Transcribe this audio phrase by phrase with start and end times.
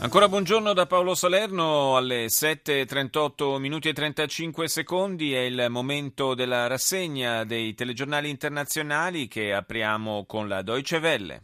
[0.00, 6.68] Ancora buongiorno da Paolo Salerno alle 7.38 minuti e 35 secondi è il momento della
[6.68, 11.42] rassegna dei telegiornali internazionali che apriamo con la Deutsche Welle.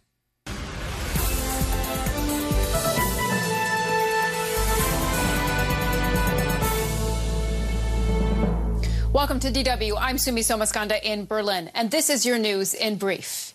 [9.10, 9.96] Welcome to DW.
[9.98, 13.54] I'm Sumi Somaskanda in Berlin, and this is your news in brief.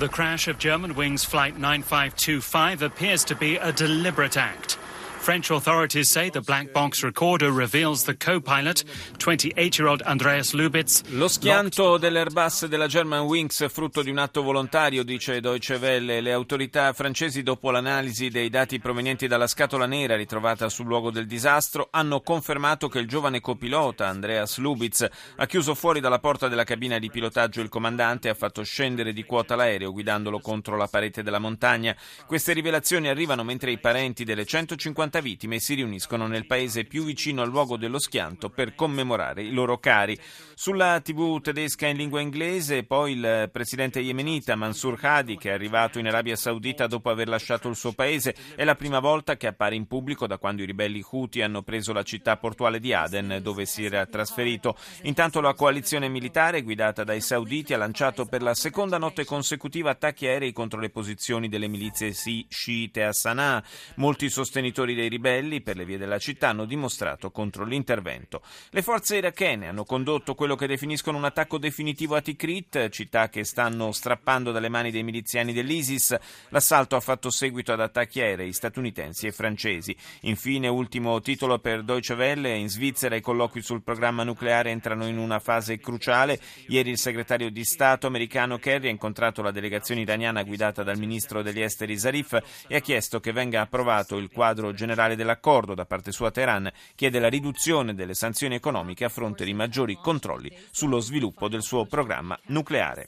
[0.00, 4.76] The crash of Germanwings Flight 9525 appears to be a deliberate act.
[5.24, 8.84] French authorities say the black box recorder reveals the co-pilot,
[9.16, 11.02] 28-year-old Andreas Lubitz.
[11.12, 16.20] Lo schianto dell'Airbus della Germanwings frutto di un atto volontario, dice Deutsche Welle.
[16.20, 21.24] Le autorità francesi, dopo l'analisi dei dati provenienti dalla scatola nera ritrovata sul luogo del
[21.24, 26.64] disastro, hanno confermato che il giovane copilota Andreas Lubitz ha chiuso fuori dalla porta della
[26.64, 30.86] cabina di pilotaggio il comandante e ha fatto scendere di quota l'aereo guidandolo contro la
[30.86, 31.96] parete della montagna.
[32.26, 37.42] Queste rivelazioni arrivano mentre i parenti delle 150 vittime si riuniscono nel paese più vicino
[37.42, 40.18] al luogo dello schianto per commemorare i loro cari.
[40.54, 45.98] Sulla TV tedesca in lingua inglese, poi il presidente yemenita Mansour Hadi, che è arrivato
[45.98, 49.74] in Arabia Saudita dopo aver lasciato il suo paese, è la prima volta che appare
[49.74, 53.66] in pubblico da quando i ribelli Houthi hanno preso la città portuale di Aden, dove
[53.66, 54.76] si era trasferito.
[55.02, 60.26] Intanto la coalizione militare, guidata dai sauditi, ha lanciato per la seconda notte consecutiva attacchi
[60.26, 62.12] aerei contro le posizioni delle milizie
[62.48, 63.62] sciite a Sana'a.
[63.96, 68.42] Molti sostenitori dei dei ribelli per le vie della città hanno dimostrato contro l'intervento.
[68.70, 73.44] Le forze irachene hanno condotto quello che definiscono un attacco definitivo a Tikrit, città che
[73.44, 76.16] stanno strappando dalle mani dei miliziani dell'ISIS.
[76.48, 79.94] L'assalto ha fatto seguito ad attacchi aerei statunitensi e francesi.
[80.22, 85.18] Infine, ultimo titolo per Deutsche Welle, in Svizzera i colloqui sul programma nucleare entrano in
[85.18, 86.40] una fase cruciale.
[86.68, 91.42] Ieri il segretario di Stato americano Kerry ha incontrato la delegazione iraniana guidata dal ministro
[91.42, 95.73] degli esteri Zarif e ha chiesto che venga approvato il quadro generale generale dell'accordo.
[95.73, 100.51] Da parte sua Teheran chiede la riduzione delle sanzioni economiche a fronte di maggiori controlli
[100.71, 103.07] sullo sviluppo del suo programma nucleare.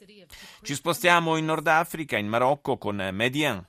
[0.62, 3.64] Ci spostiamo in Nord Africa, in Marocco, con Median.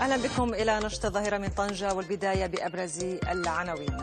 [0.00, 3.96] اهلا بكم الى نشط الظاهره من طنجه والبدايه بابرز العناوين.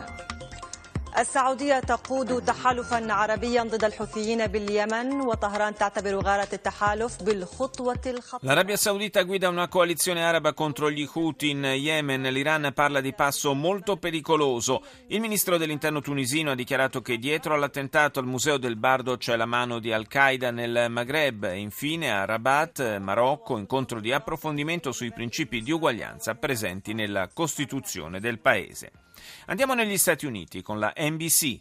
[1.18, 9.22] السعودية تقود تحالفا عربيا ضد الحوثيين باليمن وطهران تعتبر غارة التحالف بالخطوة الخطيرة L'Arabia Saudita
[9.22, 12.22] guida una coalizione araba contro gli Houthi in Yemen.
[12.22, 14.82] L'Iran parla di passo molto pericoloso.
[15.08, 19.46] Il ministro dell'interno tunisino ha dichiarato che dietro all'attentato al Museo del Bardo c'è la
[19.46, 21.44] mano di Al-Qaeda nel Maghreb.
[21.44, 28.18] E infine a Rabat, Marocco, incontro di approfondimento sui principi di uguaglianza presenti nella Costituzione
[28.18, 28.92] del paese.
[29.47, 31.59] Andiamo negli Stati Uniti con la NBC.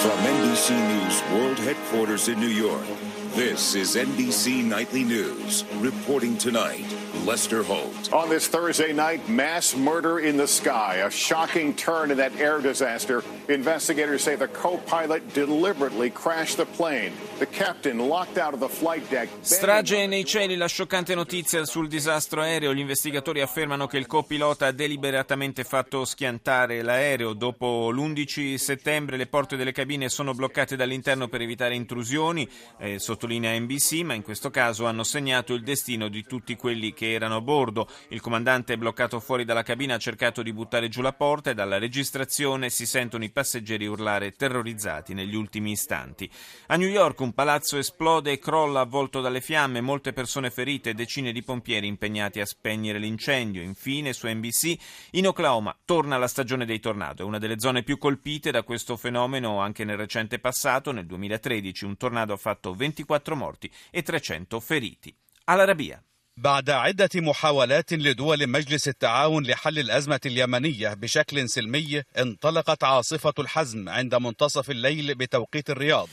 [0.00, 2.84] From NBC News World Headquarters in New York,
[3.34, 5.64] this is NBC Nightly News.
[5.80, 6.84] Reporting tonight,
[7.24, 8.12] Lester Holt.
[8.12, 10.96] On this Thursday night, mass murder in the sky.
[11.06, 13.22] A shocking turn in that air disaster.
[13.48, 17.12] Investigators say the co pilot deliberately crashed the plane.
[17.38, 19.28] The captain locked out of the flight deck.
[19.40, 22.72] Strage nei cieli, la scioccante notizia sul disastro aereo.
[22.72, 27.32] Gli investigatori affermano che il copilota ha deliberatamente fatto schiantare l'aereo.
[27.32, 33.58] Dopo l'11 settembre le porte delle cabine sono bloccate dall'interno per evitare intrusioni, eh, sottolinea
[33.58, 37.40] NBC, ma in questo caso hanno segnato il destino di tutti quelli che erano a
[37.40, 37.88] bordo.
[38.10, 41.54] Il comandante è bloccato fuori dalla cabina, ha cercato di buttare giù la porta e
[41.54, 46.30] dalla registrazione si sentono i passeggeri urlare terrorizzati negli ultimi istanti.
[46.68, 50.94] A New York un palazzo esplode e crolla avvolto dalle fiamme, molte persone ferite e
[50.94, 53.62] decine di pompieri impegnati a spegnere l'incendio.
[53.62, 54.76] Infine su NBC
[55.12, 58.96] in Oklahoma torna la stagione dei tornado, è una delle zone più colpite da questo
[58.96, 64.60] fenomeno anche nel recente passato, nel 2013 un tornado ha fatto 24 morti e 300
[64.60, 65.16] feriti.
[65.44, 66.02] All'Arabia.
[66.37, 74.15] بعد عدة محاولات لدول مجلس التعاون لحل الأزمة اليمنية بشكل سلمي انطلقت عاصفة الحزم عند
[74.15, 76.09] منتصف الليل بتوقيت الرياض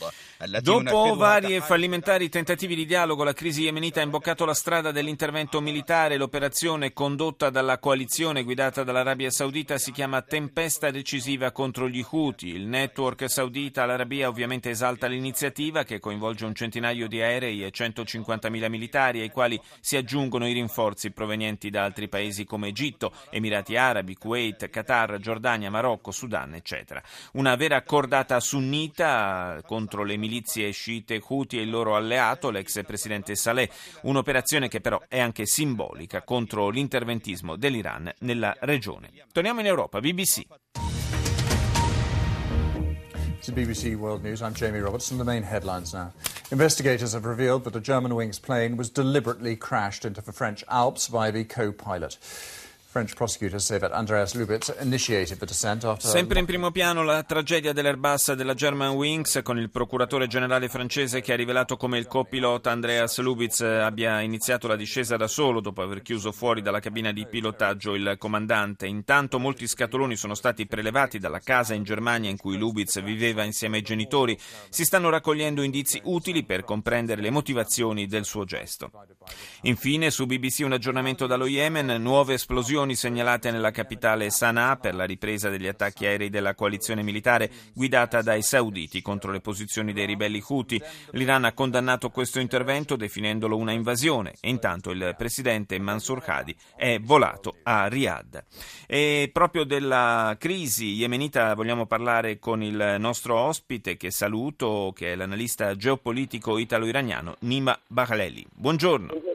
[0.62, 5.60] Dopo vari e fallimentari tentativi di dialogo, la crisi yemenita ha imboccato la strada dell'intervento
[5.60, 6.16] militare.
[6.16, 12.48] L'operazione condotta dalla coalizione guidata dall'Arabia Saudita si chiama Tempesta decisiva contro gli Houthi.
[12.48, 18.68] Il network saudita all'Arabia ovviamente esalta l'iniziativa che coinvolge un centinaio di aerei e 150.000
[18.70, 23.75] militari ai quali si aggiunge aggiungono i rinforzi provenienti da altri paesi come Egitto, Emirati
[23.75, 27.03] Arabi, Kuwait, Qatar, Giordania, Marocco, Sudan, eccetera.
[27.33, 33.35] Una vera cordata sunnita contro le milizie sciite Houthi e il loro alleato, l'ex presidente
[33.35, 33.69] Saleh,
[34.03, 39.11] un'operazione che però è anche simbolica contro l'interventismo dell'Iran nella regione.
[39.33, 40.45] Torniamo in Europa, BBC.
[43.45, 45.19] To BBC World News, I'm Jamie Robertson.
[45.19, 46.11] The main headlines now.
[46.49, 51.29] Investigators have revealed that a Germanwings plane was deliberately crashed into the French Alps by
[51.29, 52.17] the co pilot.
[56.07, 61.33] Sempre in primo piano la tragedia dell'Airbus della Germanwings con il procuratore generale francese che
[61.33, 66.01] ha rivelato come il copilota Andreas Lubitz abbia iniziato la discesa da solo dopo aver
[66.01, 68.87] chiuso fuori dalla cabina di pilotaggio il comandante.
[68.87, 73.75] Intanto molti scatoloni sono stati prelevati dalla casa in Germania in cui Lubitz viveva insieme
[73.75, 74.39] ai genitori.
[74.69, 78.89] Si stanno raccogliendo indizi utili per comprendere le motivazioni del suo gesto.
[79.63, 84.93] Infine su BBC un aggiornamento dallo Yemen, nuove esplosioni esplosioni segnalate nella capitale Sana'a per
[84.93, 90.05] la ripresa degli attacchi aerei della coalizione militare guidata dai sauditi contro le posizioni dei
[90.05, 90.81] ribelli Houthi.
[91.11, 96.99] L'Iran ha condannato questo intervento definendolo una invasione e intanto il presidente Mansour Hadi è
[96.99, 98.43] volato a Riyadh.
[98.87, 105.15] E proprio della crisi yemenita vogliamo parlare con il nostro ospite che saluto, che è
[105.15, 108.45] l'analista geopolitico italo-iraniano Nima Bahleli.
[108.53, 109.34] Buongiorno.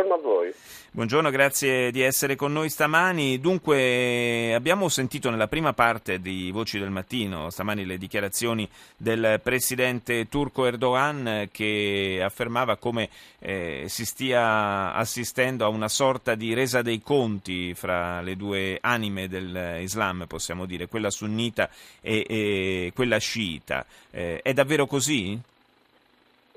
[0.00, 0.52] Buongiorno a voi.
[0.92, 3.38] Buongiorno, grazie di essere con noi stamani.
[3.38, 8.66] Dunque, abbiamo sentito nella prima parte di Voci del Mattino, stamani le dichiarazioni
[8.96, 13.10] del presidente turco Erdogan che affermava come
[13.40, 19.28] eh, si stia assistendo a una sorta di resa dei conti fra le due anime
[19.28, 21.68] dell'Islam, possiamo dire, quella sunnita
[22.00, 23.84] e, e quella sciita.
[24.10, 25.38] Eh, è davvero così?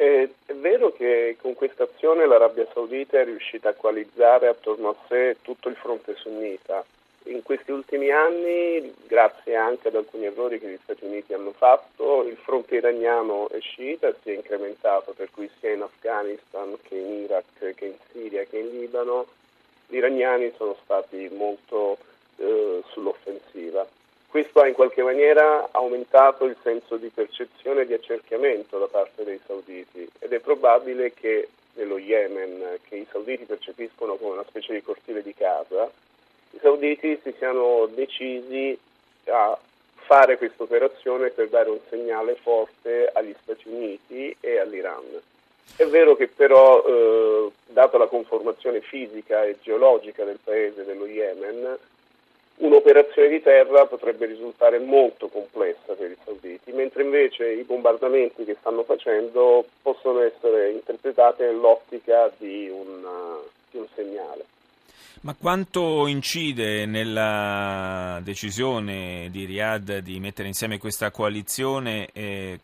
[0.04, 4.96] È, è vero che con questa azione l'Arabia Saudita è riuscita a coalizzare attorno a
[5.08, 6.84] sé tutto il fronte sunnita.
[7.28, 12.26] In questi ultimi anni, grazie anche ad alcuni errori che gli Stati Uniti hanno fatto,
[12.28, 17.24] il fronte iraniano e sciita si è incrementato, per cui sia in Afghanistan che in
[17.24, 19.28] Iraq, che in Siria, che in Libano,
[19.88, 21.98] gli iraniani sono stati molto
[22.36, 23.88] eh, sull'offensiva.
[24.34, 29.24] Questo ha in qualche maniera aumentato il senso di percezione e di accerchiamento da parte
[29.24, 34.74] dei sauditi ed è probabile che nello Yemen, che i sauditi percepiscono come una specie
[34.74, 35.88] di cortile di casa,
[36.50, 38.76] i sauditi si siano decisi
[39.26, 39.56] a
[39.98, 45.22] fare questa operazione per dare un segnale forte agli Stati Uniti e all'Iran.
[45.76, 51.78] È vero che però, eh, data la conformazione fisica e geologica del paese dello Yemen,
[52.58, 58.58] un'operazione di terra potrebbe risultare molto complessa per i sauditi, mentre invece i bombardamenti che
[58.60, 63.06] stanno facendo possono essere interpretati nell'ottica di un,
[63.72, 64.46] di un segnale.
[65.24, 72.10] Ma quanto incide nella decisione di Riyadh di mettere insieme questa coalizione,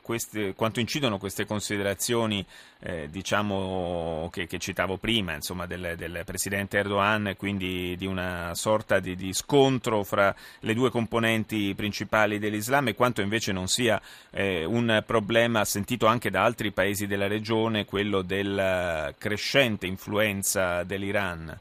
[0.02, 2.46] queste, quanto incidono queste considerazioni
[2.82, 9.00] eh, diciamo, che, che, citavo prima, insomma, del, del, presidente Erdogan, quindi di una sorta
[9.00, 14.02] di, di, scontro fra le due componenti principali dell'Islam e quanto invece non sia
[14.32, 21.58] eh, un problema sentito anche da altri paesi della regione, quello della crescente influenza dell'Iran?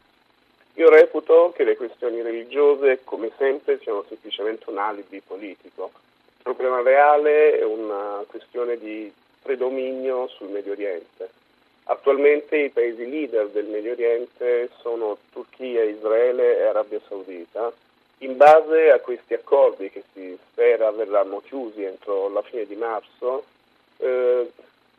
[0.79, 5.91] Io reputo che le questioni religiose, come sempre, siano semplicemente un alibi politico.
[6.37, 11.31] Il problema reale è una questione di predominio sul Medio Oriente.
[11.87, 17.73] Attualmente i paesi leader del Medio Oriente sono Turchia, Israele e Arabia Saudita.
[18.19, 23.43] In base a questi accordi che si spera verranno chiusi entro la fine di marzo,
[23.97, 24.49] eh,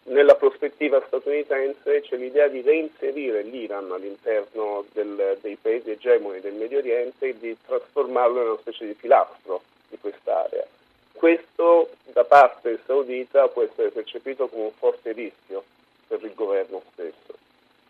[0.10, 6.80] nella prospettiva statunitense c'è l'idea di reinserire l'Iran all'interno del, dei paesi egemoni del Medio
[6.80, 10.66] Oriente e di trasformarlo in una specie di pilastro di quest'area.
[11.14, 15.64] Questo da parte saudita può essere percepito come un forte rischio
[16.08, 17.38] per il governo stesso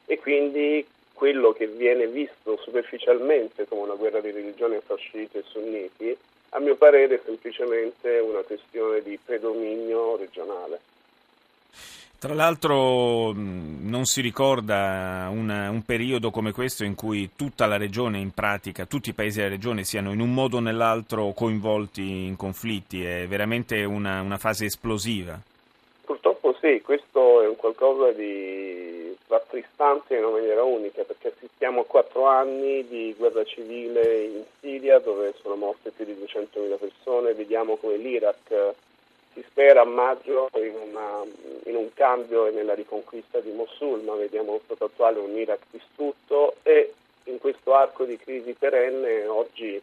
[0.05, 5.43] e quindi quello che viene visto superficialmente come una guerra di religione fra sciiti e
[5.47, 6.17] sunniti,
[6.49, 10.79] a mio parere è semplicemente una questione di predominio regionale.
[12.19, 18.19] Tra l'altro non si ricorda una, un periodo come questo in cui tutta la regione,
[18.19, 22.35] in pratica, tutti i paesi della regione siano in un modo o nell'altro coinvolti in
[22.35, 25.39] conflitti, è veramente una, una fase esplosiva.
[26.03, 31.85] Purtroppo sì, questo è un qualcosa di rattristante in una maniera unica perché assistiamo a
[31.85, 37.77] quattro anni di guerra civile in Siria dove sono morte più di 200.000 persone, vediamo
[37.77, 38.73] come l'Iraq
[39.33, 41.23] si spera a maggio in, una,
[41.65, 45.61] in, un cambio e nella riconquista di Mosul, ma vediamo lo stato attuale un Iraq
[45.69, 46.93] distrutto e
[47.25, 49.81] in questo arco di crisi perenne oggi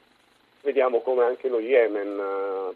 [0.63, 2.75] vediamo come anche lo Yemen eh,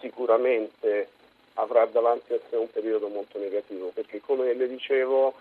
[0.00, 1.08] sicuramente
[1.54, 5.34] avrà davanti a sé un periodo molto negativo, perché come le dicevo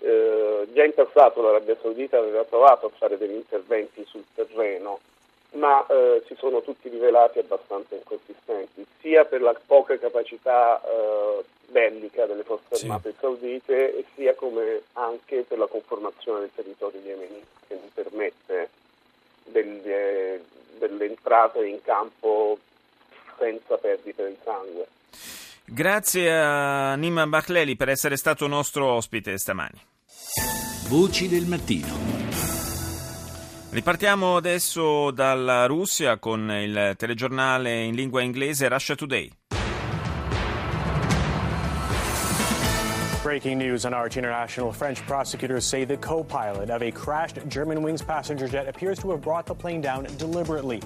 [0.00, 5.00] eh, già in passato l'Arabia Saudita aveva provato a fare degli interventi sul terreno,
[5.56, 12.26] ma eh, si sono tutti rivelati abbastanza inconsistenti, sia per la poca capacità eh, bellica
[12.26, 13.16] delle forze armate sì.
[13.20, 18.70] saudite, sia come anche per la conformazione del territorio yemenita, che non permette
[19.44, 20.42] delle,
[20.78, 22.58] delle entrate in campo
[23.38, 24.86] senza perdite di sangue.
[25.64, 29.80] Grazie a Nima Bachleli per essere stato nostro ospite stamani.
[30.88, 32.55] Voci del mattino.
[33.68, 39.30] Ripartiamo adesso dalla Russia con il telegiornale in lingua inglese Russia Today.
[43.22, 44.72] Breaking news on Arch International.
[44.72, 49.20] French prosecutors say the co pilot of a crashed Germanwings passenger jet appears to have
[49.20, 50.80] brought the plane down deliberately.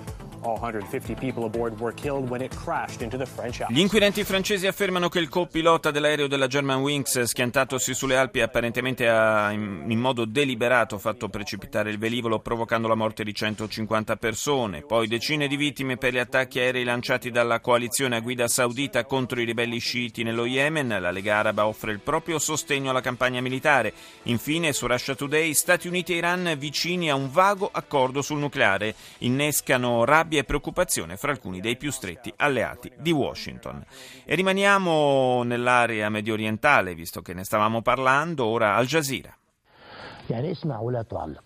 [3.68, 9.50] Gli inquirenti francesi affermano che il co-pilota dell'aereo della Germanwings, schiantatosi sulle Alpi, apparentemente ha
[9.52, 14.82] in modo deliberato fatto precipitare il velivolo, provocando la morte di 150 persone.
[14.82, 19.40] Poi decine di vittime per gli attacchi aerei lanciati dalla coalizione a guida saudita contro
[19.40, 20.96] i ribelli sciiti nello Yemen.
[21.00, 23.92] La Lega Araba offre il proprio sostegno alla campagna militare.
[24.24, 28.94] Infine, su Russia Today, Stati Uniti e Iran vicini a un vago accordo sul nucleare.
[29.18, 33.83] Innescano rabbia rabbia e preoccupazione fra alcuni dei più stretti alleati di Washington.
[34.23, 39.37] E rimaniamo nell'area medio orientale, visto che ne stavamo parlando, ora Al Jazeera.
[40.29, 41.43] يعني اسمع ولا تعلق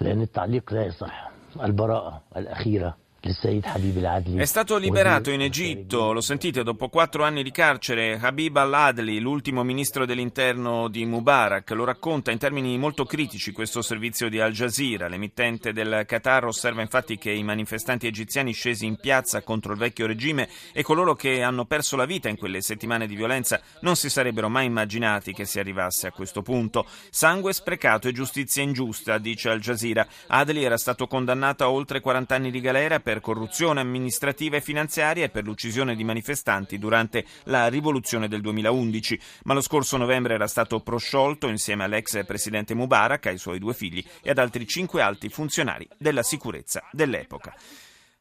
[0.00, 1.30] لأن التعليق لا يصح
[1.62, 8.55] البراءة الأخيرة è stato liberato in Egitto, lo sentite, dopo quattro anni di carcere, Habib
[8.55, 11.71] al-Adli, l'ultimo ministro dell'interno di Mubarak.
[11.71, 15.07] Lo racconta in termini molto critici questo servizio di Al Jazeera.
[15.07, 20.05] L'emittente del Qatar osserva infatti che i manifestanti egiziani scesi in piazza contro il vecchio
[20.05, 24.09] regime e coloro che hanno perso la vita in quelle settimane di violenza non si
[24.09, 26.85] sarebbero mai immaginati che si arrivasse a questo punto.
[27.09, 30.05] Sangue sprecato e giustizia ingiusta, dice Al Jazeera.
[30.27, 35.23] Adli era stato condannato a oltre 40 anni di galera per corruzione amministrativa e finanziaria
[35.23, 40.45] e per l'uccisione di manifestanti durante la rivoluzione del 2011, ma lo scorso novembre era
[40.45, 45.29] stato prosciolto insieme all'ex presidente Mubarak, ai suoi due figli e ad altri cinque alti
[45.29, 47.55] funzionari della sicurezza dell'epoca.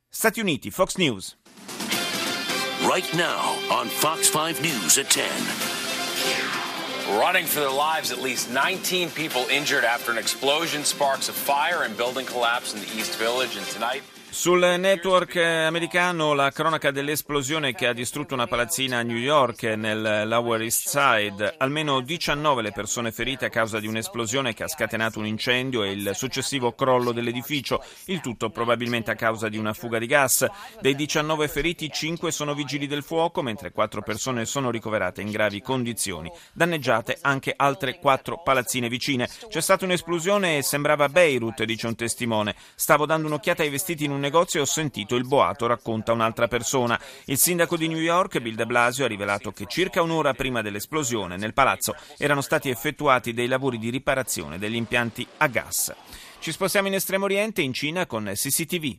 [0.09, 1.37] Stati Uniti, Fox News.
[2.83, 5.27] Right now on Fox 5 News at 10.
[7.19, 11.83] Running for their lives, at least 19 people injured after an explosion sparks a fire
[11.83, 13.57] and building collapse in the East Village.
[13.57, 19.17] And tonight, Sul network americano la cronaca dell'esplosione che ha distrutto una palazzina a New
[19.17, 21.55] York nel Lower East Side.
[21.59, 25.93] Almeno 19 le persone ferite a causa di un'esplosione che ha scatenato un incendio e
[25.93, 30.47] il successivo crollo dell'edificio, il tutto probabilmente a causa di una fuga di gas.
[30.81, 35.63] Dei 19 feriti 5 sono vigili del fuoco, mentre 4 persone sono ricoverate in gravi
[35.63, 36.31] condizioni.
[36.53, 39.29] Danneggiate anche altre 4 palazzine vicine.
[39.49, 42.55] C'è stata un'esplosione e sembrava Beirut, dice un testimone.
[42.75, 46.49] Stavo dando un'occhiata ai vestiti in un negozio e ho sentito il boato, racconta un'altra
[46.49, 47.01] persona.
[47.27, 51.37] Il sindaco di New York, Bill de Blasio, ha rivelato che circa un'ora prima dell'esplosione
[51.37, 55.95] nel palazzo erano stati effettuati dei lavori di riparazione degli impianti a gas.
[56.39, 58.99] Ci spostiamo in Estremo Oriente, in Cina, con CCTV.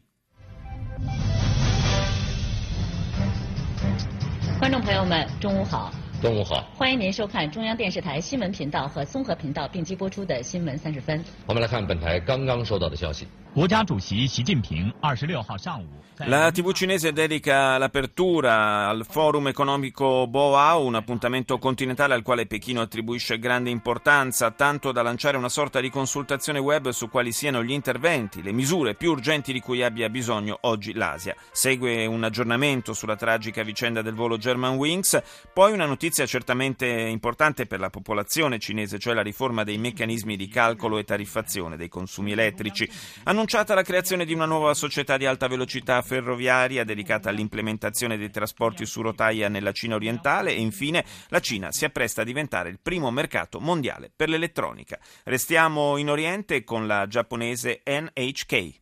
[16.25, 22.81] La TV cinese dedica l'apertura al forum economico Boao, un appuntamento continentale al quale Pechino
[22.81, 27.71] attribuisce grande importanza, tanto da lanciare una sorta di consultazione web su quali siano gli
[27.71, 31.35] interventi, le misure più urgenti di cui abbia bisogno oggi l'Asia.
[31.51, 35.21] Segue un aggiornamento sulla tragica vicenda del volo Germanwings,
[35.51, 40.47] poi una notizia certamente importante per la popolazione cinese, cioè la riforma dei meccanismi di
[40.47, 42.87] calcolo e tariffazione dei consumi elettrici.
[43.23, 48.29] Annun- Annunciata la creazione di una nuova società di alta velocità ferroviaria dedicata all'implementazione dei
[48.29, 52.77] trasporti su rotaia nella Cina orientale e infine la Cina si appresta a diventare il
[52.81, 54.99] primo mercato mondiale per l'elettronica.
[55.23, 58.81] Restiamo in Oriente con la giapponese NHK.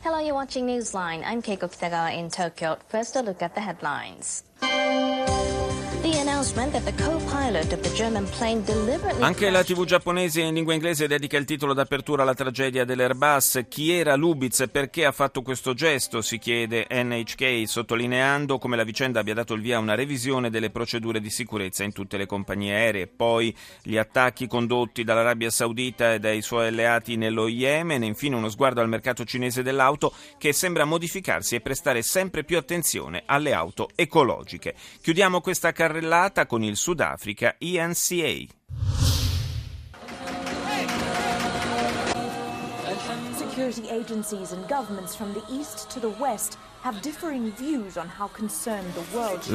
[0.00, 1.22] Hello, you're watching Newsline.
[1.24, 2.78] I'm Keiko Kitagawa in Tokyo.
[2.88, 4.44] First, a look at the headlines.
[9.20, 13.64] Anche la TV giapponese in lingua inglese dedica il titolo d'apertura alla tragedia dell'Airbus.
[13.70, 16.20] Chi era Lubitz e perché ha fatto questo gesto?
[16.20, 20.68] Si chiede NHK, sottolineando come la vicenda abbia dato il via a una revisione delle
[20.68, 23.06] procedure di sicurezza in tutte le compagnie aeree.
[23.06, 28.02] Poi gli attacchi condotti dall'Arabia Saudita e dai suoi alleati nello Yemen.
[28.02, 32.58] E infine uno sguardo al mercato cinese dell'auto che sembra modificarsi e prestare sempre più
[32.58, 34.74] attenzione alle auto ecologiche.
[35.00, 35.92] Chiudiamo questa carrellata
[36.46, 38.46] con il Sudafrica ENCA.
[43.36, 46.58] Security agencies and governments from the east to the west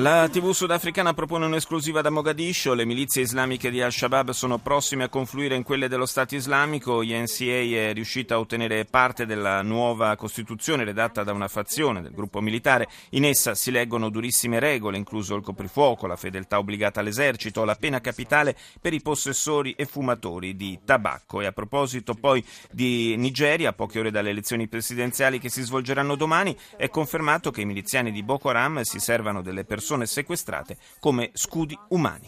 [0.01, 2.73] la TV sudafricana propone un'esclusiva da Mogadiscio.
[2.73, 7.03] Le milizie islamiche di Al-Shabaab sono prossime a confluire in quelle dello Stato islamico.
[7.03, 12.41] INCA è riuscita a ottenere parte della nuova Costituzione redatta da una fazione del gruppo
[12.41, 12.87] militare.
[13.11, 18.01] In essa si leggono durissime regole, incluso il coprifuoco, la fedeltà obbligata all'esercito, la pena
[18.01, 21.41] capitale per i possessori e fumatori di tabacco.
[21.41, 26.15] E a proposito poi di Nigeria, a poche ore dalle elezioni presidenziali che si svolgeranno
[26.15, 30.77] domani, è confermato confermato che i miliziani di Boko Haram si servano delle persone sequestrate
[30.99, 32.27] come scudi umani.